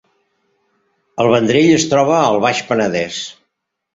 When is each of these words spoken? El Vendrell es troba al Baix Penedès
El 1.25 1.29
Vendrell 1.33 1.69
es 1.75 1.85
troba 1.91 2.17
al 2.21 2.39
Baix 2.45 2.63
Penedès 2.71 3.21